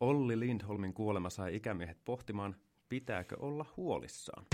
[0.00, 2.56] Olli Lindholmin kuolema sai ikämiehet pohtimaan,
[2.88, 4.46] pitääkö olla huolissaan.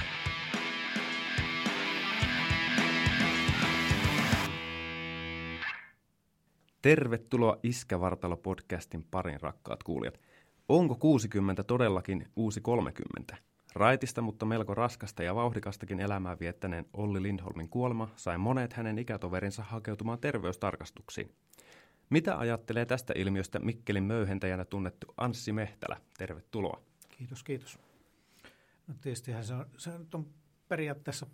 [6.83, 10.21] Tervetuloa Iskävartalo-podcastin parin rakkaat kuulijat.
[10.69, 13.37] Onko 60 todellakin uusi 30?
[13.75, 19.63] Raitista, mutta melko raskasta ja vauhdikastakin elämää viettäneen Olli Lindholmin kuolema sai monet hänen ikätoverinsa
[19.63, 21.31] hakeutumaan terveystarkastuksiin.
[22.11, 26.01] Mitä ajattelee tästä ilmiöstä Mikkelin möyhentäjänä tunnettu Anssi Mehtälä?
[26.19, 26.81] Tervetuloa.
[27.09, 27.79] Kiitos, kiitos.
[28.87, 30.27] No tietystihän se on, se on
[30.69, 31.27] periaatteessa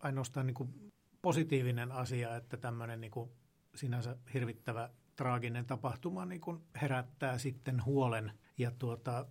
[0.00, 3.30] ainoastaan niin kuin positiivinen asia, että tämmöinen niin kuin
[3.74, 8.32] sinänsä hirvittävä traaginen tapahtuma niin kuin herättää sitten huolen.
[8.58, 9.26] Ja tuota,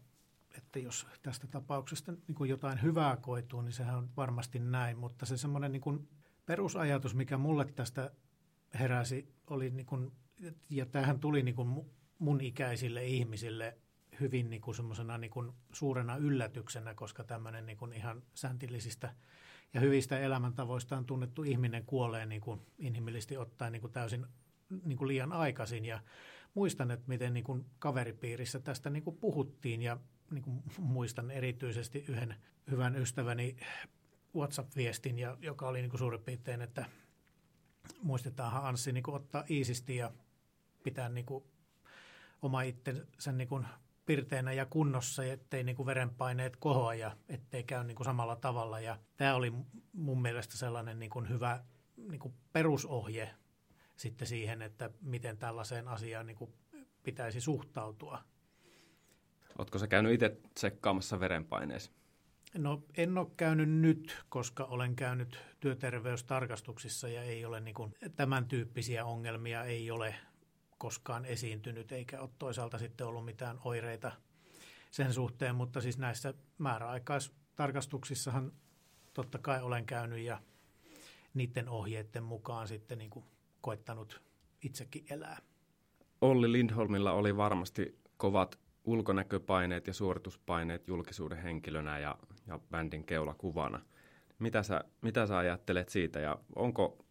[0.57, 4.97] että jos tästä tapauksesta niin kuin jotain hyvää koituu, niin sehän on varmasti näin.
[4.97, 6.09] Mutta se semmoinen niin kuin
[6.45, 8.11] perusajatus, mikä mulle tästä
[8.79, 10.11] heräsi, oli niin kuin,
[10.69, 11.85] ja tämähän tuli niin kuin
[12.19, 13.77] mun ikäisille ihmisille
[14.19, 14.75] hyvin niin kuin
[15.19, 19.15] niin kuin suurena yllätyksenä, koska tämmöinen niin kuin ihan säntillisistä
[19.73, 24.25] ja hyvistä elämäntavoistaan tunnettu ihminen kuolee niin kuin inhimillisesti ottaen niin kuin täysin
[24.83, 25.85] niin kuin liian aikaisin.
[25.85, 26.01] Ja
[26.53, 29.97] muistan, että miten niin kuin kaveripiirissä tästä niin kuin puhuttiin ja
[30.31, 32.35] niin kuin muistan erityisesti yhden
[32.71, 33.55] hyvän ystäväni
[34.35, 36.85] WhatsApp-viestin, ja, joka oli niin kuin suurin piirtein, että
[38.01, 40.11] muistetaanhan Anssi niin kuin ottaa iisisti ja
[40.87, 41.43] pitää niin kuin
[42.41, 43.65] oma itsensä niin kuin
[44.05, 48.79] pirteänä ja kunnossa, ettei niin kuin verenpaineet kohoa ja ettei käy niin kuin samalla tavalla.
[48.79, 49.53] Ja tämä oli
[49.93, 51.63] mun mielestä sellainen niin kuin hyvä
[51.97, 53.35] niin kuin perusohje
[53.95, 56.53] sitten siihen, että miten tällaiseen asiaan niin kuin
[57.03, 58.23] pitäisi suhtautua.
[59.57, 61.91] Oletko sä käynyt itse tsekkaamassa verenpaineesi?
[62.57, 68.45] No en ole käynyt nyt, koska olen käynyt työterveystarkastuksissa ja ei ole niin kuin, tämän
[68.45, 70.15] tyyppisiä ongelmia ei ole
[70.77, 74.11] koskaan esiintynyt, eikä ole toisaalta sitten ollut mitään oireita
[74.91, 78.51] sen suhteen, mutta siis näissä määräaikaistarkastuksissahan
[79.13, 80.41] totta kai olen käynyt ja
[81.33, 83.25] niiden ohjeiden mukaan sitten niin kuin
[83.61, 84.21] koittanut
[84.63, 85.37] itsekin elää.
[86.21, 92.17] Olli Lindholmilla oli varmasti kovat ulkonäköpaineet ja suorituspaineet julkisuuden henkilönä ja,
[92.47, 93.81] ja bändin keulakuvana.
[94.39, 97.05] Mitä sä, mitä sä ajattelet siitä ja onko,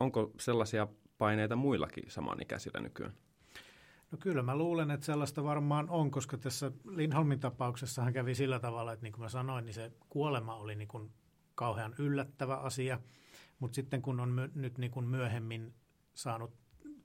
[0.00, 0.88] onko sellaisia
[1.18, 3.12] paineita muillakin samanikäisillä nykyään?
[4.10, 8.92] No kyllä mä luulen, että sellaista varmaan on, koska tässä Lindholmin tapauksessahan kävi sillä tavalla,
[8.92, 11.10] että niin kuin mä sanoin, niin se kuolema oli niin kuin
[11.54, 13.00] kauhean yllättävä asia.
[13.58, 15.74] Mutta sitten kun on my, nyt niin kuin myöhemmin
[16.14, 16.54] saanut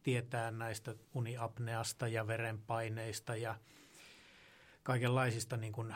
[0.04, 3.56] tietää näistä uniapneasta ja verenpaineista ja
[4.84, 5.96] kaikenlaisista niin kuin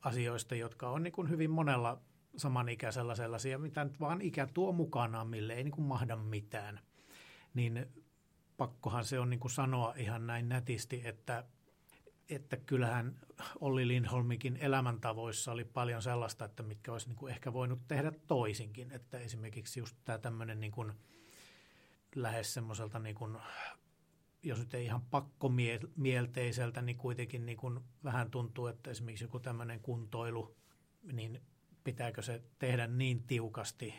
[0.00, 2.00] asioista, jotka on niin kuin hyvin monella
[2.36, 6.80] samanikäisellä sellaisia, mitä nyt vaan ikä tuo mukanaan, mille ei niin kuin mahda mitään.
[7.56, 7.86] Niin
[8.56, 11.44] pakkohan se on niin kuin sanoa ihan näin nätisti, että,
[12.28, 13.20] että kyllähän
[13.60, 18.92] Olli Lindholmikin elämäntavoissa oli paljon sellaista, että mitkä olisi niin kuin ehkä voinut tehdä toisinkin.
[18.92, 20.92] Että esimerkiksi just tämä tämmöinen niin kuin
[22.14, 23.36] lähes semmoiselta niin kuin
[24.42, 29.80] jos nyt ei ihan pakkomielteiseltä, niin kuitenkin niin kuin vähän tuntuu, että esimerkiksi joku tämmöinen
[29.80, 30.56] kuntoilu,
[31.12, 31.42] niin
[31.84, 33.94] pitääkö se tehdä niin tiukasti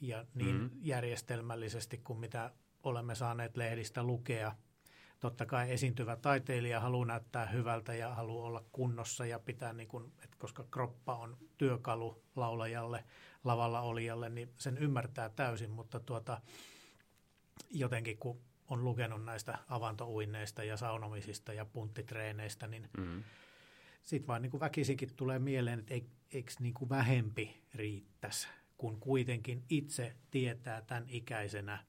[0.00, 0.78] ja niin mm-hmm.
[0.82, 2.52] järjestelmällisesti kuin mitä
[2.84, 4.52] olemme saaneet lehdistä lukea.
[5.20, 10.12] Totta kai esiintyvä taiteilija haluaa näyttää hyvältä ja haluaa olla kunnossa ja pitää, niin kuin,
[10.24, 13.04] että koska kroppa on työkalu laulajalle,
[13.44, 16.40] lavalla olijalle, niin sen ymmärtää täysin, mutta tuota,
[17.70, 23.24] jotenkin kun on lukenut näistä avantouinneista ja saunomisista ja punttitreeneistä, niin mm-hmm.
[24.02, 25.94] sitten vaan niin kuin väkisinkin tulee mieleen, että
[26.32, 31.84] eikö niin kuin vähempi riittäisi, kun kuitenkin itse tietää tämän ikäisenä,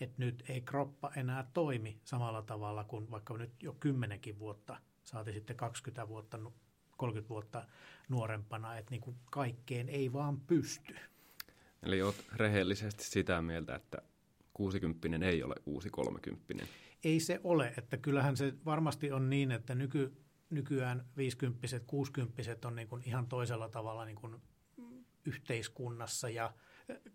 [0.00, 5.32] että nyt ei kroppa enää toimi samalla tavalla kuin vaikka nyt jo kymmenenkin vuotta, saati
[5.32, 6.38] sitten 20 vuotta,
[6.96, 7.66] 30 vuotta
[8.08, 10.96] nuorempana, että niin kuin kaikkeen ei vaan pysty.
[11.82, 14.02] Eli olet rehellisesti sitä mieltä, että
[14.54, 16.66] 60 ei ole uusi 30.
[17.04, 20.16] Ei se ole, että kyllähän se varmasti on niin, että nyky,
[20.50, 24.36] nykyään 50 60 on niin kuin ihan toisella tavalla niin kuin
[25.24, 26.54] yhteiskunnassa ja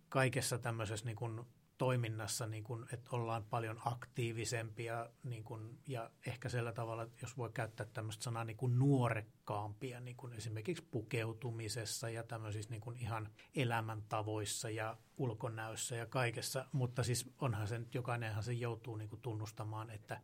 [0.09, 1.41] kaikessa tämmöisessä niin kuin
[1.77, 7.49] toiminnassa, niin kuin, että ollaan paljon aktiivisempia niin kuin, ja ehkä sillä tavalla, jos voi
[7.53, 13.29] käyttää tämmöistä sanaa niin kuin nuorekkaampia, niin kuin esimerkiksi pukeutumisessa ja tämmöisissä niin kuin ihan
[13.55, 19.21] elämäntavoissa ja ulkonäössä ja kaikessa, mutta siis onhan se nyt, jokainenhan se joutuu niin kuin
[19.21, 20.21] tunnustamaan, että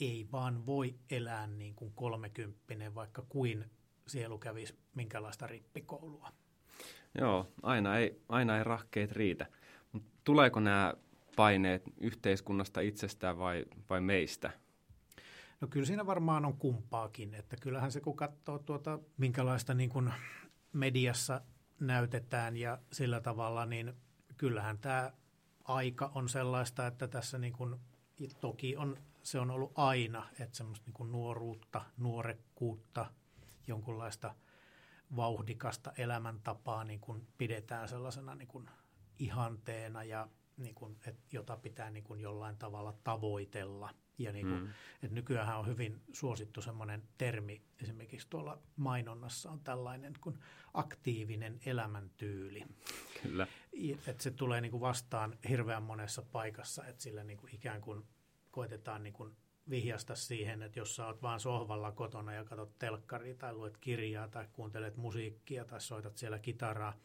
[0.00, 3.70] ei vaan voi elää niin kuin kolmekymppinen, vaikka kuin
[4.06, 6.32] sielu kävisi minkälaista rippikoulua.
[7.18, 9.46] Joo, aina ei, aina ei rahkeet riitä.
[10.24, 10.94] Tuleeko nämä
[11.36, 14.50] paineet yhteiskunnasta itsestään vai, vai meistä?
[15.60, 20.12] No kyllä siinä varmaan on kumpaakin, että kyllähän se kun katsoo tuota, minkälaista niin kuin
[20.72, 21.40] mediassa
[21.80, 23.92] näytetään ja sillä tavalla, niin
[24.36, 25.12] kyllähän tämä
[25.64, 27.76] aika on sellaista, että tässä niin kuin,
[28.40, 33.06] toki on, se on ollut aina, että semmoista niin kuin nuoruutta, nuorekkuutta,
[33.66, 34.34] jonkunlaista
[35.16, 38.70] vauhdikasta elämäntapaa niin kuin pidetään sellaisena niin kuin
[39.20, 43.94] ihanteena ja niin kuin, että jota pitää niin kuin jollain tavalla tavoitella.
[44.18, 44.68] Ja niin kuin, mm.
[44.94, 50.38] että nykyään on hyvin suosittu semmoinen termi, esimerkiksi tuolla mainonnassa on tällainen kuin
[50.74, 52.64] aktiivinen elämäntyyli.
[53.22, 53.46] Kyllä.
[54.06, 58.06] Että se tulee niin kuin vastaan hirveän monessa paikassa, että sillä niin kuin ikään kuin
[58.50, 59.36] koitetaan niin kuin
[59.70, 64.28] vihjasta siihen, että jos sä oot vaan sohvalla kotona ja katsot telkkaria tai luet kirjaa
[64.28, 66.98] tai kuuntelet musiikkia tai soitat siellä kitaraa,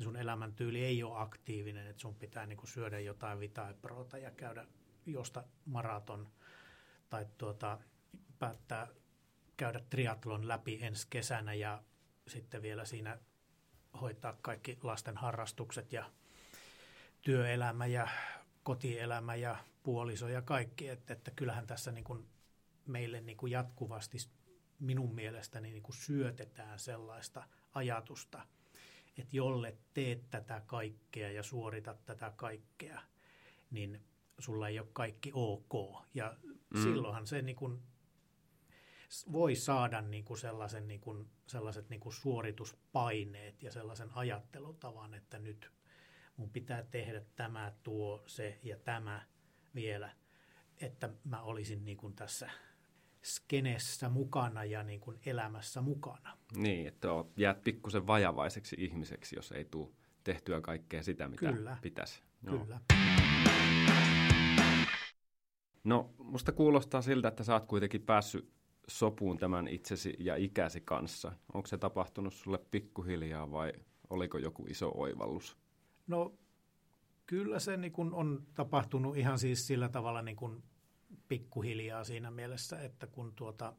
[0.00, 4.30] niin sun elämäntyyli ei ole aktiivinen, että sun pitää niin kuin syödä jotain vitaeproota ja
[4.30, 4.66] käydä
[5.06, 6.32] josta maraton
[7.10, 7.78] tai tuota,
[8.38, 8.88] päättää
[9.56, 11.82] käydä triatlon läpi ensi kesänä ja
[12.28, 13.18] sitten vielä siinä
[14.00, 16.10] hoitaa kaikki lasten harrastukset ja
[17.20, 18.08] työelämä ja
[18.62, 20.88] kotielämä ja puoliso ja kaikki.
[20.88, 22.28] Että, että kyllähän tässä niin kuin
[22.86, 24.18] meille niin kuin jatkuvasti
[24.78, 27.44] minun mielestäni niin kuin syötetään sellaista
[27.74, 28.46] ajatusta,
[29.20, 33.00] että jolle teet tätä kaikkea ja suoritat tätä kaikkea,
[33.70, 34.00] niin
[34.38, 36.04] sulla ei ole kaikki ok.
[36.14, 36.82] Ja mm.
[36.82, 37.82] silloinhan se niin kuin
[39.32, 45.38] voi saada niin kuin sellaisen, niin kuin, sellaiset niin kuin suorituspaineet ja sellaisen ajattelutavan, että
[45.38, 45.70] nyt
[46.36, 49.26] mun pitää tehdä tämä, tuo, se ja tämä
[49.74, 50.12] vielä,
[50.76, 52.50] että mä olisin niin kuin tässä
[53.24, 56.38] skenessä mukana ja niin kuin elämässä mukana.
[56.56, 59.88] Niin, että jäät pikkusen vajavaiseksi ihmiseksi, jos ei tule
[60.24, 61.76] tehtyä kaikkea sitä, mitä Kyllä.
[61.82, 62.22] pitäisi.
[62.42, 62.58] Joo.
[62.58, 62.80] Kyllä.
[65.84, 68.52] No, musta kuulostaa siltä, että sä oot kuitenkin päässyt
[68.88, 71.32] sopuun tämän itsesi ja ikäsi kanssa.
[71.54, 73.72] Onko se tapahtunut sulle pikkuhiljaa vai
[74.10, 75.56] oliko joku iso oivallus?
[76.06, 76.34] No
[77.26, 80.62] kyllä se niin kun on tapahtunut ihan siis sillä tavalla niin kun
[81.30, 83.72] pikkuhiljaa siinä mielessä, että kun tuota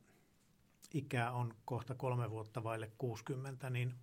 [0.93, 3.93] ikää on kohta kolme vuotta vaille 60, niin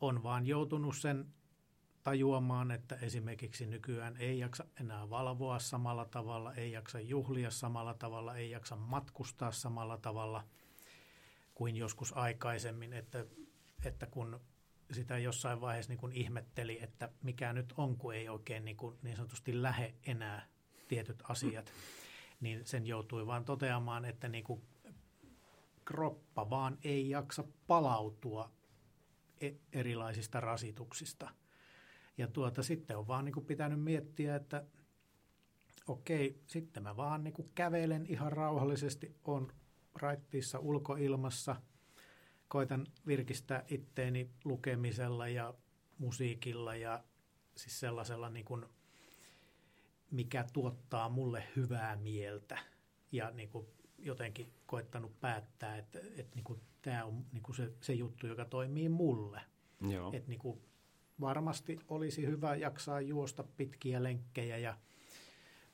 [0.00, 1.26] on vaan joutunut sen
[2.02, 8.36] tajuamaan, että esimerkiksi nykyään ei jaksa enää valvoa samalla tavalla, ei jaksa juhlia samalla tavalla,
[8.36, 10.44] ei jaksa matkustaa samalla tavalla
[11.54, 13.26] kuin joskus aikaisemmin, että,
[13.84, 14.40] että kun
[14.92, 18.98] sitä jossain vaiheessa niin kuin ihmetteli, että mikä nyt on, kun ei oikein niin, kuin
[19.02, 20.48] niin sanotusti lähe enää
[20.88, 21.72] tietyt asiat,
[22.44, 24.62] niin sen joutui vaan toteamaan, että niin kuin
[25.84, 28.50] kroppa vaan ei jaksa palautua
[29.40, 31.30] e-, erilaisista rasituksista–
[32.18, 34.64] ja tuota, sitten on vaan niin kuin pitänyt miettiä, että
[35.88, 39.52] okei, sitten mä vaan niin kuin kävelen ihan rauhallisesti, on
[39.94, 41.56] raittiissa ulkoilmassa,
[42.48, 45.54] koitan virkistää itteeni lukemisella ja
[45.98, 47.04] musiikilla ja
[47.56, 48.66] siis sellaisella, niin kuin,
[50.10, 52.58] mikä tuottaa mulle hyvää mieltä
[53.12, 53.66] ja niin kuin
[53.98, 58.44] jotenkin koittanut päättää, että, että niin kuin tämä on niin kuin se, se juttu, joka
[58.44, 59.40] toimii mulle.
[59.88, 60.10] Joo.
[60.12, 60.60] Että niin kuin
[61.20, 64.78] varmasti olisi hyvä jaksaa juosta pitkiä lenkkejä ja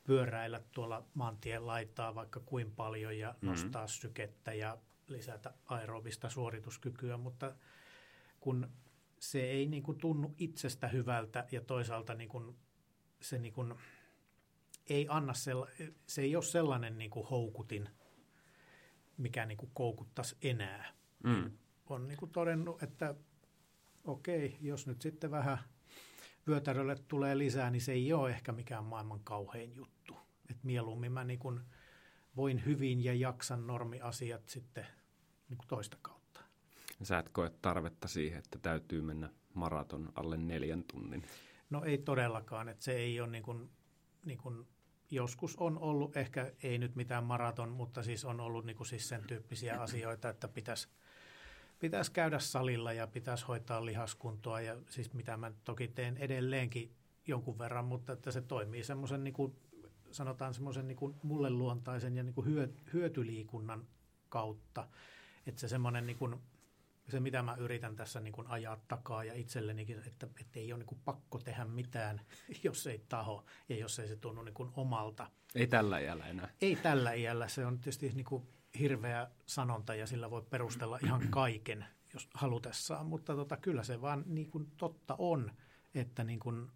[0.03, 3.49] pyöräillä tuolla maantien laitaa vaikka kuin paljon ja mm-hmm.
[3.49, 4.77] nostaa sykettä ja
[5.07, 7.55] lisätä aerobista suorituskykyä, mutta
[8.39, 8.69] kun
[9.19, 12.55] se ei niin kuin tunnu itsestä hyvältä ja toisaalta niin kuin
[13.21, 13.73] se niin kuin
[14.89, 15.67] ei anna sella,
[16.07, 17.89] se ei ole sellainen niin kuin houkutin,
[19.17, 20.93] mikä niin kuin koukuttaisi enää.
[21.23, 21.51] Mm.
[21.89, 23.15] On niin kuin todennut, että
[24.03, 25.57] okei, jos nyt sitten vähän
[26.47, 30.17] vyötärölle tulee lisää, niin se ei ole ehkä mikään maailman kauhein juttu.
[30.49, 31.65] Et mieluummin mä niin kun
[32.35, 34.87] voin hyvin ja jaksan normiasiat sitten
[35.49, 36.41] niin toista kautta.
[37.03, 41.23] Sä et koe tarvetta siihen, että täytyy mennä maraton alle neljän tunnin?
[41.69, 43.69] No ei todellakaan, että se ei ole niin kuin,
[44.25, 44.67] niin kuin
[45.11, 49.09] joskus on ollut, ehkä ei nyt mitään maraton, mutta siis on ollut niin kuin siis
[49.09, 50.87] sen tyyppisiä asioita, että pitäisi
[51.81, 56.95] pitäisi käydä salilla ja pitäisi hoitaa lihaskuntoa ja siis mitä mä toki teen edelleenkin
[57.27, 59.55] jonkun verran, mutta että se toimii semmoisen niin kuin,
[60.11, 63.87] sanotaan semmoisen niin kuin mulle luontaisen ja niin kuin hyö, hyötyliikunnan
[64.29, 64.87] kautta.
[65.45, 66.35] Että se semmoinen niin kuin,
[67.11, 70.79] se mitä mä yritän tässä niin kuin ajaa takaa ja itsellenikin, että, että ei ole
[70.79, 72.21] niin kuin pakko tehdä mitään,
[72.63, 75.31] jos ei taho ja jos ei se tunnu niin kuin omalta.
[75.55, 76.49] Ei tällä iällä enää.
[76.61, 77.47] Ei tällä iällä.
[77.47, 78.47] Se on tietysti niin kuin
[78.79, 84.23] hirveä sanonta ja sillä voi perustella ihan kaiken, jos halutessaan, mutta tota, kyllä se vaan
[84.25, 85.51] niin kuin totta on,
[85.95, 86.71] että niin kuin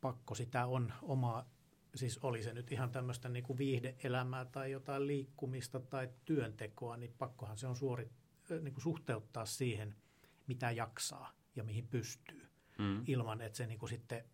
[0.00, 1.46] pakko sitä on omaa
[1.94, 7.14] siis oli se nyt ihan tämmöistä niin kuin viihdeelämää tai jotain liikkumista tai työntekoa, niin
[7.18, 8.10] pakkohan se on suori,
[8.50, 9.94] niin kuin suhteuttaa siihen,
[10.46, 12.46] mitä jaksaa ja mihin pystyy,
[12.78, 13.02] mm.
[13.06, 14.24] ilman että se niin kuin sitten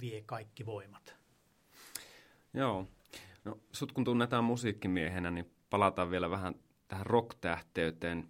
[0.00, 1.16] vie kaikki voimat.
[2.54, 2.88] Joo.
[3.44, 6.54] No, sut kun tunnetaan musiikkimiehenä, niin palataan vielä vähän
[6.88, 8.28] tähän rock-tähteyteen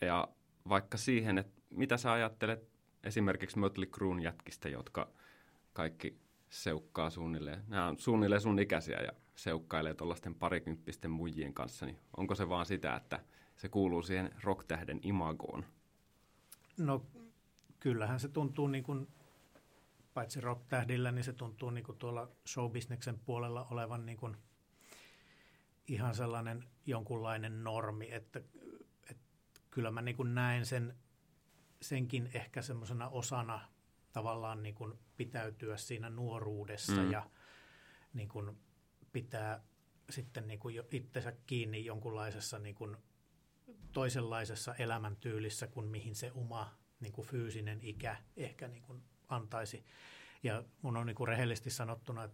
[0.00, 0.28] ja
[0.68, 2.68] vaikka siihen, että mitä sä ajattelet
[3.04, 5.12] esimerkiksi Mötley Cruen jätkistä, jotka
[5.72, 7.64] kaikki seukkaa suunnilleen.
[7.68, 12.66] Nämä on suunnilleen sun ikäisiä ja seukkailee tuollaisten parikymppisten muijien kanssa, niin onko se vaan
[12.66, 13.20] sitä, että
[13.60, 15.64] se kuuluu siihen rocktähden imagoon?
[16.78, 17.06] No
[17.80, 19.08] kyllähän se tuntuu niin kuin,
[20.14, 24.36] paitsi rocktähdillä, niin se tuntuu niin kuin tuolla showbisneksen puolella olevan niin kuin
[25.88, 28.40] ihan sellainen jonkunlainen normi, että,
[29.10, 29.22] että
[29.70, 30.96] kyllä mä niin kuin näen sen,
[31.82, 33.60] senkin ehkä semmoisena osana
[34.12, 37.10] tavallaan niin kuin pitäytyä siinä nuoruudessa mm.
[37.10, 37.30] ja
[38.14, 38.58] niin kuin
[39.12, 39.64] pitää
[40.10, 42.96] sitten niin kuin itsensä kiinni jonkunlaisessa niin kuin
[43.92, 49.84] toisenlaisessa elämäntyylissä kuin mihin se oma niin kuin fyysinen ikä ehkä niin kuin antaisi.
[50.42, 52.28] Ja mun on niin kuin rehellisesti sanottuna,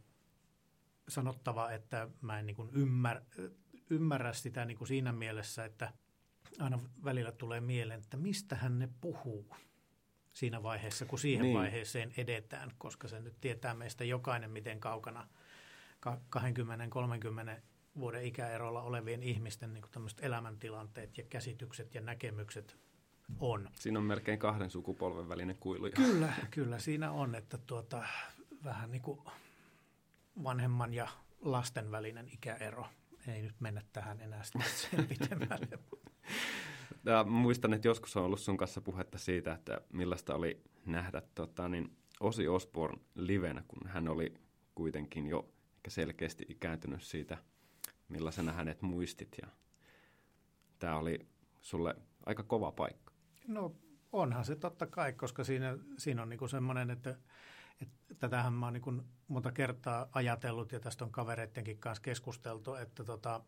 [1.09, 3.21] sanottava, että mä en niin kuin ymmär,
[3.91, 5.93] ymmärrä sitä niin kuin siinä mielessä, että
[6.59, 9.57] aina välillä tulee mieleen, että mistä hän ne puhuu
[10.33, 11.59] siinä vaiheessa, kun siihen niin.
[11.59, 15.29] vaiheeseen edetään, koska se nyt tietää meistä jokainen, miten kaukana
[16.07, 17.61] 20-30
[17.99, 19.85] vuoden ikäerolla olevien ihmisten niin
[20.21, 22.77] elämäntilanteet ja käsitykset ja näkemykset
[23.41, 23.69] on.
[23.73, 25.91] Siinä on melkein kahden sukupolven välinen kuilu.
[25.95, 28.03] Kyllä, kyllä siinä on, että tuota,
[28.65, 29.21] vähän niin kuin
[30.45, 31.09] vanhemman ja
[31.41, 32.87] lasten välinen ikäero.
[33.29, 34.43] Ei nyt mennä tähän enää
[34.91, 35.79] sen pitemmälle.
[37.05, 41.69] Ja muistan, että joskus on ollut sun kanssa puhetta siitä, että millaista oli nähdä tota,
[41.69, 44.35] niin Osi Osborn livenä, kun hän oli
[44.75, 47.39] kuitenkin jo ehkä selkeästi ikääntynyt siitä,
[48.09, 49.37] millaisena hänet muistit.
[49.43, 49.49] Ja
[50.79, 51.27] tämä oli
[51.61, 51.97] sulle
[52.27, 53.13] aika kova paikka.
[53.47, 53.75] No
[54.13, 57.19] onhan se totta kai, koska siinä, siinä on niinku semmoinen, että,
[57.83, 58.93] että tätähän mä oon niinku
[59.29, 63.41] monta kertaa ajatellut ja tästä on kavereittenkin kanssa keskusteltu, että tota,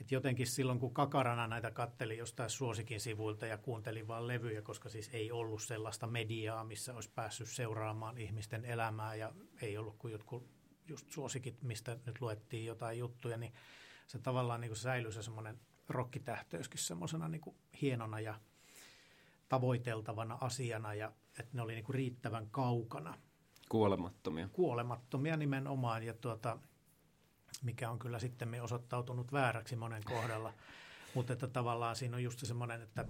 [0.00, 4.88] että jotenkin silloin, kun kakarana näitä katteli jostain suosikin sivuilta ja kuunteli vain levyjä, koska
[4.88, 10.12] siis ei ollut sellaista mediaa, missä olisi päässyt seuraamaan ihmisten elämää ja ei ollut kuin
[10.12, 10.57] jotkut
[10.88, 13.52] just suosikit, mistä nyt luettiin jotain juttuja, niin
[14.06, 18.40] se tavallaan niin kuin säilyi se semmoinen rokkitähtöyskin semmoisena niin hienona ja
[19.48, 23.18] tavoiteltavana asiana ja että ne oli niin kuin riittävän kaukana.
[23.68, 24.48] Kuolemattomia.
[24.48, 26.58] Kuolemattomia nimenomaan ja tuota,
[27.62, 30.52] mikä on kyllä sitten osoittautunut vääräksi monen kohdalla.
[31.14, 33.04] Mutta että tavallaan siinä on just semmoinen, että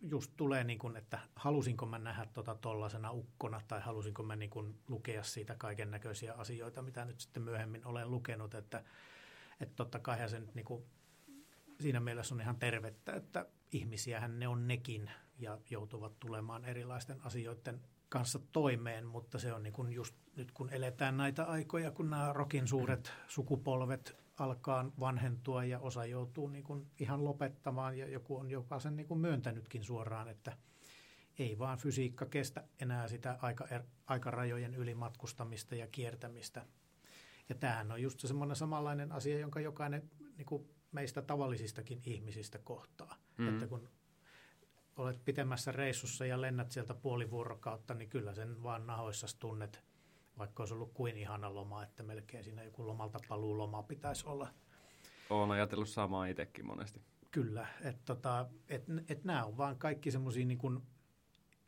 [0.00, 4.50] just tulee niin kuin, että halusinko mä nähdä tota tollasena ukkona tai halusinko mä niin
[4.50, 8.84] kuin lukea siitä kaiken näköisiä asioita, mitä nyt sitten myöhemmin olen lukenut, että,
[9.60, 10.84] että totta kai se nyt niin kuin,
[11.80, 17.80] siinä mielessä on ihan tervettä, että ihmisiähän ne on nekin ja joutuvat tulemaan erilaisten asioiden
[18.08, 22.32] kanssa toimeen, mutta se on niin kuin just nyt kun eletään näitä aikoja, kun nämä
[22.32, 28.50] rokin suuret sukupolvet alkaa vanhentua ja osa joutuu niin kuin ihan lopettamaan ja joku on
[28.50, 30.56] jopa sen niin kuin myöntänytkin suoraan, että
[31.38, 36.66] ei vaan fysiikka kestä enää sitä aika, er, aikarajojen ylimatkustamista ja kiertämistä.
[37.48, 43.16] Ja tämähän on just semmoinen samanlainen asia, jonka jokainen niin kuin meistä tavallisistakin ihmisistä kohtaa.
[43.38, 43.54] Mm-hmm.
[43.54, 43.88] Että kun
[44.96, 49.82] olet pitemmässä reissussa ja lennät sieltä puoli vuorokautta, niin kyllä sen vaan nahoissa tunnet,
[50.38, 54.48] vaikka olisi ollut kuin ihana loma, että melkein siinä joku lomalta paluuloma pitäisi olla.
[55.30, 57.00] Olen ajatellut samaa itsekin monesti.
[57.30, 60.82] Kyllä, että tota, et, et nämä on vaan kaikki semmoisia, niin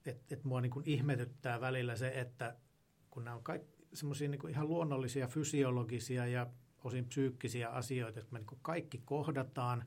[0.06, 2.56] että et mua niin kuin ihmetyttää välillä se, että
[3.10, 6.46] kun nämä on kaikki semmoisia niin ihan luonnollisia fysiologisia ja
[6.84, 9.84] osin psyykkisiä asioita, että me niin kaikki kohdataan,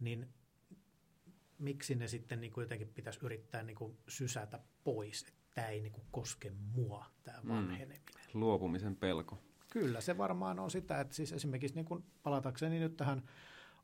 [0.00, 0.28] niin
[1.58, 5.80] miksi ne sitten niin kuin jotenkin pitäisi yrittää niin kuin sysätä pois, että tämä ei
[5.80, 7.48] niin kuin koske mua, tämä mm.
[7.48, 8.02] vanheneminen.
[8.34, 8.40] Mm.
[8.40, 9.38] Luopumisen pelko.
[9.70, 13.22] Kyllä, se varmaan on sitä, että siis esimerkiksi niin kuin palatakseni nyt tähän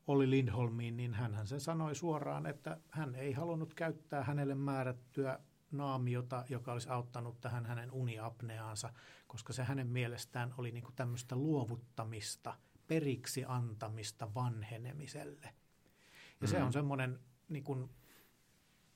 [0.07, 5.39] Olli Lindholmiin, niin hän sen sanoi suoraan, että hän ei halunnut käyttää hänelle määrättyä
[5.71, 8.93] naamiota, joka olisi auttanut tähän hänen uniapneaansa,
[9.27, 15.45] koska se hänen mielestään oli niin kuin tämmöistä luovuttamista, periksi antamista vanhenemiselle.
[15.45, 16.47] Ja mm-hmm.
[16.47, 17.89] se on semmoinen niin kuin,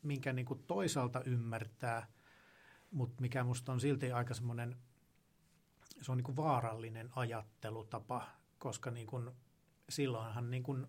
[0.01, 2.07] minkä niin kuin toisaalta ymmärtää,
[2.91, 4.77] mutta mikä musta on silti aika semmoinen,
[6.01, 8.27] se on niin kuin vaarallinen ajattelutapa,
[8.57, 9.31] koska niin kuin,
[9.89, 10.87] silloinhan niin kuin,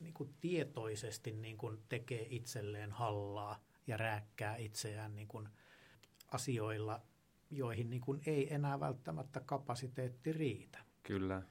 [0.00, 5.48] niin kuin tietoisesti niin kuin tekee itselleen hallaa ja rääkkää itseään niin kuin
[6.32, 7.02] asioilla,
[7.50, 10.78] joihin niin kuin ei enää välttämättä kapasiteetti riitä.
[11.02, 11.42] Kyllä.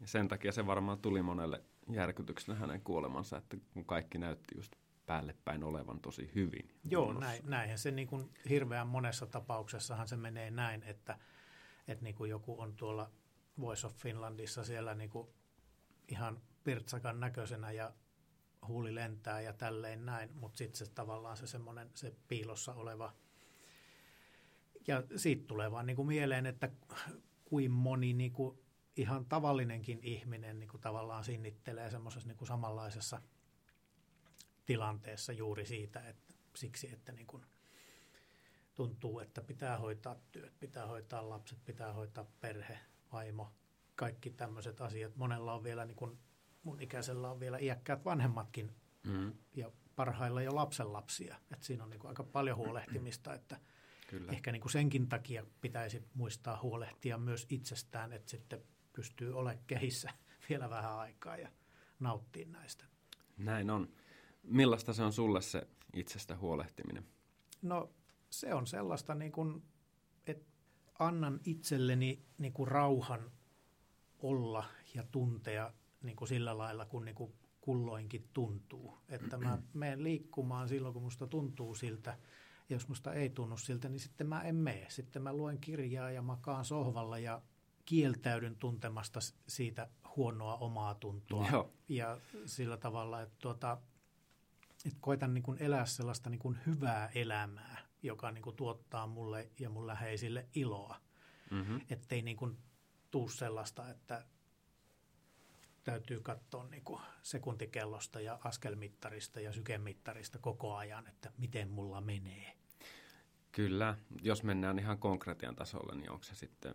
[0.00, 4.72] Ja sen takia se varmaan tuli monelle järkytyksenä hänen kuolemansa, että kun kaikki näytti just
[5.06, 6.70] päälle päin olevan tosi hyvin.
[6.84, 11.18] Joo, näin, näinhän se niin kuin hirveän monessa tapauksessahan se menee näin, että,
[11.88, 13.10] että niin kuin joku on tuolla
[13.60, 15.28] Voice of Finlandissa siellä niin kuin
[16.08, 17.92] ihan pirtsakan näköisenä ja
[18.68, 23.12] huuli lentää ja tälleen näin, mutta sitten se tavallaan se semmoinen se piilossa oleva
[24.86, 26.70] ja siitä tulee vaan niin kuin mieleen, että
[27.44, 28.58] kuin moni niin kuin
[28.96, 33.22] ihan tavallinenkin ihminen niin kuin tavallaan sinnittelee semmoisessa niin kuin samanlaisessa
[34.66, 37.46] tilanteessa juuri siitä, että siksi, että niin kuin
[38.74, 42.78] tuntuu, että pitää hoitaa työt, pitää hoitaa lapset, pitää hoitaa perhe,
[43.12, 43.52] vaimo,
[43.96, 45.16] kaikki tämmöiset asiat.
[45.16, 46.18] Monella on vielä, niin kuin
[46.62, 48.72] mun ikäisellä on vielä iäkkäät vanhemmatkin
[49.06, 49.32] mm.
[49.54, 51.36] ja parhailla jo lapsenlapsia.
[51.52, 53.60] että siinä on niin kuin aika paljon huolehtimista, että
[54.10, 54.32] Kyllä.
[54.32, 60.10] ehkä niin kuin senkin takia pitäisi muistaa huolehtia myös itsestään, että sitten pystyy olemaan kehissä
[60.48, 61.48] vielä vähän aikaa ja
[62.00, 62.84] nauttia näistä.
[63.36, 63.88] Näin on.
[64.44, 67.04] Millaista se on sulle se itsestä huolehtiminen?
[67.62, 67.90] No
[68.30, 69.62] se on sellaista, niin kuin,
[70.26, 70.52] että
[70.98, 73.30] annan itselleni niin kuin rauhan
[74.18, 75.72] olla ja tuntea
[76.02, 78.98] niin kuin sillä lailla, kun niin kuin kulloinkin tuntuu.
[79.08, 82.18] Että mä menen liikkumaan silloin, kun musta tuntuu siltä.
[82.68, 84.86] Ja jos musta ei tunnu siltä, niin sitten mä en mene.
[84.88, 87.42] Sitten mä luen kirjaa ja makaan sohvalla ja
[87.84, 91.46] kieltäydyn tuntemasta siitä huonoa omaa tuntua.
[91.52, 91.70] Joo.
[91.88, 93.78] Ja sillä tavalla, että, tuota,
[94.84, 99.50] että koitan niin kuin elää sellaista niin kuin hyvää elämää, joka niin kuin tuottaa mulle
[99.60, 101.00] ja mun läheisille iloa.
[101.50, 101.80] Mm-hmm.
[101.90, 102.58] Että ei niin kuin
[103.10, 104.26] tuu sellaista, että
[105.84, 112.56] täytyy katsoa niin kuin sekuntikellosta ja askelmittarista ja sykemittarista koko ajan, että miten mulla menee.
[113.52, 116.74] Kyllä, jos mennään ihan konkretian tasolle, niin onko se sitten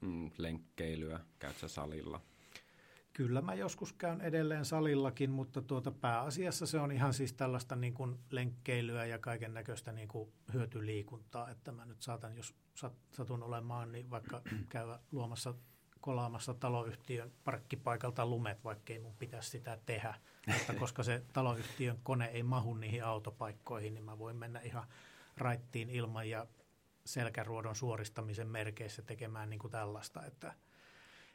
[0.00, 2.20] mm, lenkkeilyä, käytkö salilla?
[3.12, 7.94] Kyllä mä joskus käyn edelleen salillakin, mutta tuota pääasiassa se on ihan siis tällaista niin
[7.94, 12.54] kuin lenkkeilyä ja kaiken näköistä niin kuin hyötyliikuntaa, että mä nyt saatan, jos
[13.12, 15.54] satun olemaan, niin vaikka käydä luomassa
[16.02, 20.14] kolaamassa taloyhtiön parkkipaikalta lumet, vaikkei mun pitäisi sitä tehdä.
[20.46, 24.86] Mutta koska se taloyhtiön kone ei mahu niihin autopaikkoihin, niin mä voin mennä ihan
[25.36, 26.46] raittiin ilman ja
[27.04, 30.24] selkäruodon suoristamisen merkeissä tekemään niin kuin tällaista.
[30.26, 30.54] Että,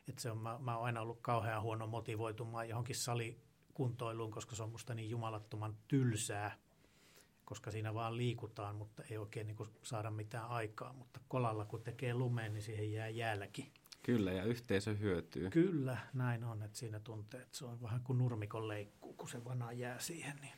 [0.07, 4.63] että se on, mä, mä oon aina ollut kauhean huono motivoitumaan johonkin salikuntoiluun, koska se
[4.63, 6.57] on musta niin jumalattoman tylsää,
[7.45, 10.93] koska siinä vaan liikutaan, mutta ei oikein niin kuin saada mitään aikaa.
[10.93, 13.71] Mutta kolalla kun tekee lumeen, niin siihen jää jälki.
[14.03, 15.49] Kyllä, ja yhteisö hyötyy.
[15.49, 19.43] Kyllä, näin on, että siinä tuntee, että se on vähän kuin nurmikon leikkuu, kun se
[19.45, 20.35] vana jää siihen.
[20.41, 20.53] Niin.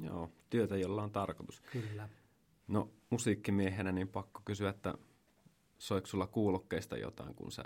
[0.00, 1.60] Joo, työtä, jolla on tarkoitus.
[1.60, 2.08] Kyllä.
[2.68, 4.94] No musiikkimiehenä niin pakko kysyä, että
[5.78, 7.64] soiko sulla kuulokkeista jotain, kun sä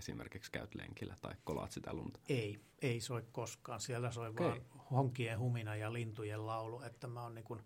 [0.00, 2.20] esimerkiksi käyt lenkillä tai kolaat sitä lunta?
[2.28, 3.80] Ei, ei soi koskaan.
[3.80, 4.46] Siellä soi okay.
[4.46, 4.60] vaan
[4.90, 7.60] honkien humina ja lintujen laulu, että mä oon niin kuin,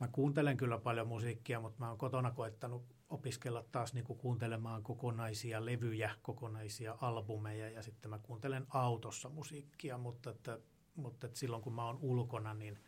[0.00, 5.64] mä kuuntelen kyllä paljon musiikkia, mutta mä oon kotona koettanut opiskella taas niin kuuntelemaan kokonaisia
[5.64, 10.58] levyjä, kokonaisia albumeja ja sitten mä kuuntelen autossa musiikkia, mutta, että,
[10.94, 12.78] mutta että silloin kun mä oon ulkona, niin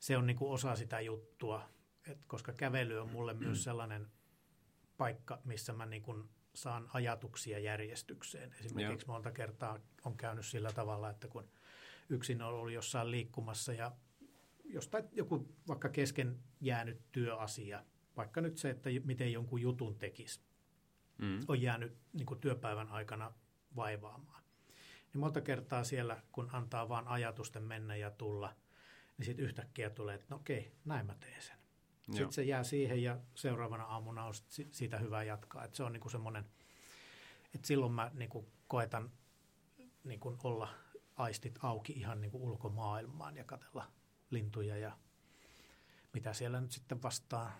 [0.00, 1.68] se on niin osa sitä juttua,
[2.06, 4.10] et koska kävely on mulle myös sellainen
[4.96, 6.02] paikka, missä mä niin
[6.62, 8.54] saan ajatuksia järjestykseen.
[8.60, 9.14] Esimerkiksi Joo.
[9.14, 11.50] monta kertaa on käynyt sillä tavalla, että kun
[12.08, 13.92] yksin on ollut jossain liikkumassa ja
[14.64, 17.84] jostain joku vaikka kesken jäänyt työasia,
[18.16, 20.40] vaikka nyt se, että miten jonkun jutun tekisi,
[21.18, 21.40] mm.
[21.48, 23.32] on jäänyt niin kuin työpäivän aikana
[23.76, 24.42] vaivaamaan.
[25.12, 28.54] Niin monta kertaa siellä, kun antaa vain ajatusten mennä ja tulla,
[29.18, 31.57] niin sitten yhtäkkiä tulee, että no okei, näin mä teen sen.
[32.10, 34.34] Sitten se jää siihen ja seuraavana aamuna on
[34.70, 35.64] siitä hyvä jatkaa.
[35.64, 36.44] Että se on niinku semmoinen,
[37.54, 39.10] että silloin mä niinku koetan
[40.04, 40.68] niinku olla
[41.16, 43.92] aistit auki ihan niinku ulkomaailmaan ja katella
[44.30, 44.98] lintuja ja
[46.12, 47.52] mitä siellä nyt sitten vastaan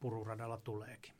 [0.00, 1.14] pururadalla tuleekin.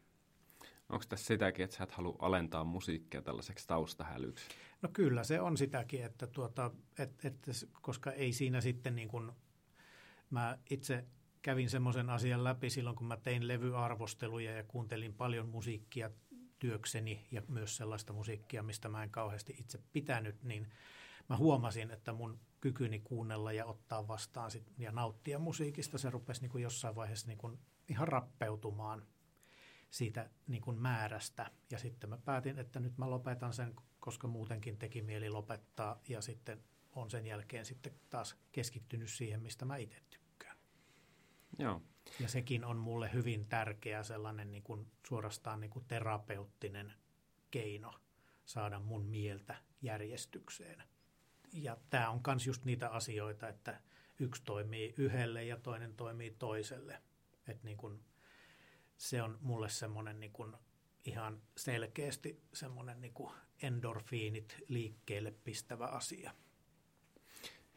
[0.89, 4.49] Onko tässä sitäkin, että sä et halua alentaa musiikkia tällaiseksi taustahälyksi?
[4.83, 7.47] No kyllä se on sitäkin, että tuota, et, et,
[7.81, 9.33] koska ei siinä sitten niin kuin,
[10.31, 11.05] mä itse
[11.43, 16.11] kävin semmoisen asian läpi silloin, kun mä tein levyarvosteluja ja kuuntelin paljon musiikkia
[16.59, 20.71] työkseni ja myös sellaista musiikkia, mistä mä en kauheasti itse pitänyt, niin
[21.29, 26.41] mä huomasin, että mun kykyni kuunnella ja ottaa vastaan sit, ja nauttia musiikista, se rupesi
[26.41, 29.07] niin kuin jossain vaiheessa niin kuin ihan rappeutumaan
[29.91, 31.51] siitä niin kuin määrästä.
[31.71, 36.21] Ja sitten mä päätin, että nyt mä lopetan sen, koska muutenkin teki mieli lopettaa ja
[36.21, 40.22] sitten on sen jälkeen sitten taas keskittynyt siihen, mistä mä itse tykkään.
[41.59, 41.83] Joo.
[42.21, 46.93] Ja sekin on mulle hyvin tärkeä sellainen niin kuin suorastaan niin kuin terapeuttinen
[47.51, 47.93] keino
[48.45, 50.83] saada mun mieltä järjestykseen.
[51.53, 53.81] Ja tämä on myös just niitä asioita, että
[54.19, 57.03] yksi toimii yhdelle ja toinen toimii toiselle.
[57.49, 58.01] Et niin kuin,
[58.97, 60.57] se on mulle semmoinen niin kuin
[61.05, 66.35] ihan selkeästi semmoinen niin kuin endorfiinit liikkeelle pistävä asia.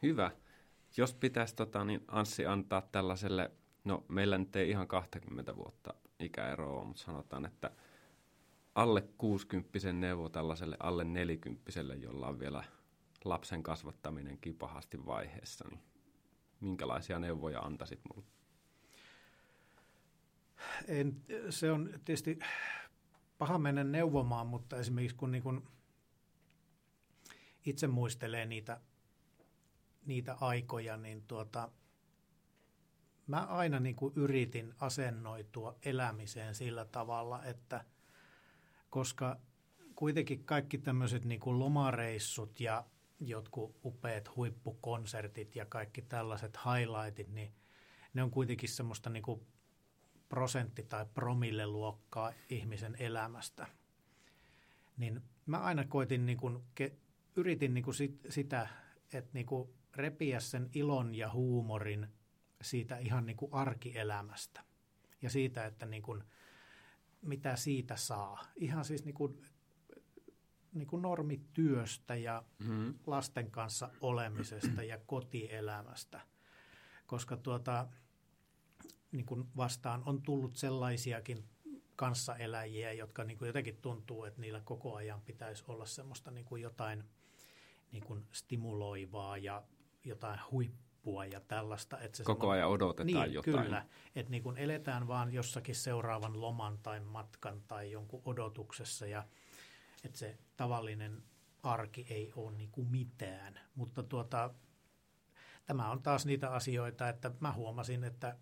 [0.02, 0.32] Hyvä.
[0.98, 3.52] Jos pitäisi tota, niin Anssi antaa tällaiselle,
[3.86, 7.72] no meillä nyt ei ihan 20 vuotta ikäeroa mutta sanotaan, että
[8.76, 11.72] alle 60 neuvo tällaiselle alle 40
[12.02, 12.64] jolla on vielä
[13.26, 15.82] lapsen kasvattaminen kipahasti vaiheessa, niin
[16.60, 18.28] minkälaisia neuvoja antaisit mulle?
[20.88, 22.40] En, se on tietysti
[23.38, 25.68] paha mennä neuvomaan, mutta esimerkiksi kun, niin kun
[27.66, 28.82] itse muistelee niitä,
[30.06, 31.72] niitä aikoja, niin tuota,
[33.28, 37.86] mä aina niin kuin yritin asennoitua elämiseen sillä tavalla, että
[38.90, 39.40] koska
[39.96, 42.86] kuitenkin kaikki tämmöiset niin kuin lomareissut ja
[43.20, 47.54] jotkut upeat huippukonsertit ja kaikki tällaiset highlightit, niin
[48.14, 49.42] ne on kuitenkin semmoista niin kuin
[50.30, 53.68] prosentti- tai promilleluokkaa ihmisen elämästä.
[54.98, 56.96] Niin mä aina koitin, niin kuin, ke,
[57.36, 58.68] yritin niin kuin sit, sitä,
[59.14, 62.08] että niin kuin repiä sen ilon ja huumorin
[62.62, 64.64] siitä ihan niin kuin arkielämästä.
[65.22, 66.24] Ja siitä, että niin kuin,
[67.22, 68.46] mitä siitä saa.
[68.56, 69.42] Ihan siis niin kuin,
[70.74, 72.94] niin kuin normityöstä ja mm-hmm.
[73.08, 76.22] lasten kanssa olemisesta ja kotielämästä.
[77.06, 77.88] Koska tuota,
[79.12, 81.50] niin kuin vastaan on tullut sellaisiakin
[81.96, 86.62] kanssaeläjiä, jotka niin kuin jotenkin tuntuu, että niillä koko ajan pitäisi olla semmoista niin kuin
[86.62, 87.04] jotain
[87.92, 89.64] niin kuin stimuloivaa ja
[90.04, 90.40] jotain
[91.06, 92.00] huippua ja tällaista.
[92.00, 93.64] Että se koko ajan odotetaan niin, jotain.
[93.64, 99.24] Kyllä, että niin kuin eletään vaan jossakin seuraavan loman tai matkan tai jonkun odotuksessa ja
[100.04, 101.24] että se tavallinen
[101.64, 103.60] arki ei ole niin kuin mitään.
[103.76, 104.54] Mutta tuota,
[105.66, 108.38] tämä on taas niitä asioita, että mä huomasin, että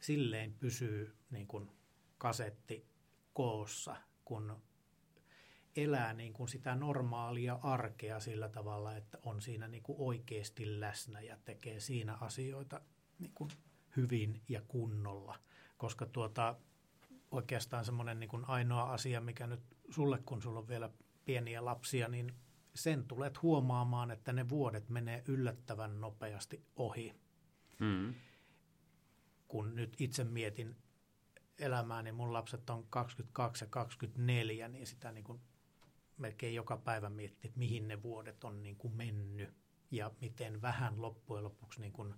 [0.00, 1.70] silleen pysyy niin kuin
[2.18, 2.86] kasetti
[3.32, 4.62] koossa, kun
[5.82, 11.20] elää niin kuin sitä normaalia arkea sillä tavalla, että on siinä niin kuin oikeasti läsnä
[11.20, 12.80] ja tekee siinä asioita
[13.18, 13.50] niin kuin
[13.96, 15.38] hyvin ja kunnolla.
[15.76, 16.56] Koska tuota,
[17.30, 19.60] oikeastaan semmoinen niin kuin ainoa asia, mikä nyt
[19.90, 20.90] sulle, kun sulla on vielä
[21.24, 22.34] pieniä lapsia, niin
[22.74, 27.14] sen tulet huomaamaan, että ne vuodet menee yllättävän nopeasti ohi.
[27.78, 28.14] Mm
[29.48, 30.76] kun nyt itse mietin
[31.58, 35.40] elämää, niin mun lapset on 22 ja 24, niin sitä niin kuin
[36.18, 39.54] melkein joka päivä miettii, että mihin ne vuodet on niin kuin mennyt
[39.90, 42.14] ja miten vähän loppujen lopuksi niin kuin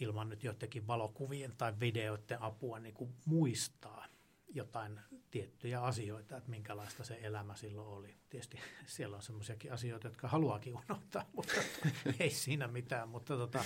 [0.00, 4.06] ilman nyt joidenkin valokuvien tai videoiden apua niin kuin muistaa
[4.48, 8.16] jotain tiettyjä asioita, että minkälaista se elämä silloin oli.
[8.30, 11.52] Tietysti siellä on semmoisiakin asioita, jotka haluaakin unohtaa, mutta
[12.20, 13.08] ei siinä mitään.
[13.08, 13.64] Mutta, tota,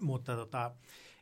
[0.00, 0.74] mutta tota,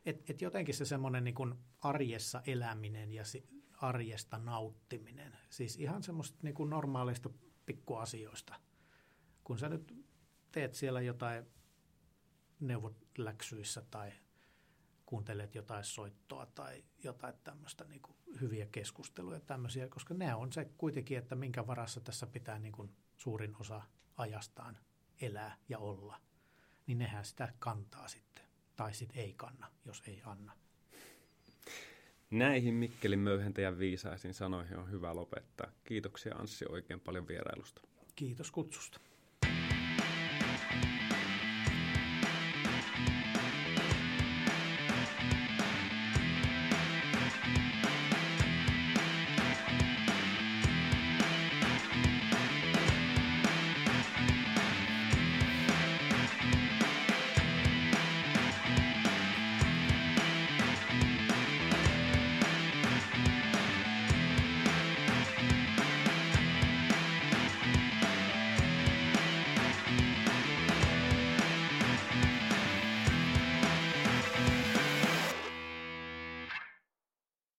[0.05, 3.43] et, et jotenkin se semmoinen niin arjessa eläminen ja si,
[3.77, 7.29] arjesta nauttiminen, siis ihan semmoista niin kuin normaaleista
[7.65, 8.55] pikkuasioista.
[9.43, 10.05] Kun sä nyt
[10.51, 11.45] teet siellä jotain
[12.59, 14.11] neuvot läksyissä tai
[15.05, 20.65] kuuntelet jotain soittoa tai jotain tämmöistä niin kuin hyviä keskusteluja tämmöisiä, koska ne on se
[20.77, 23.81] kuitenkin, että minkä varassa tässä pitää niin kuin suurin osa
[24.17, 24.77] ajastaan
[25.21, 26.21] elää ja olla,
[26.87, 30.64] niin nehän sitä kantaa sitten tai sitten ei kanna, jos ei anna.
[32.31, 35.71] Näihin Mikkelin möyhentäjän viisaisiin sanoihin on hyvä lopettaa.
[35.83, 37.81] Kiitoksia Anssi oikein paljon vierailusta.
[38.15, 38.99] Kiitos kutsusta.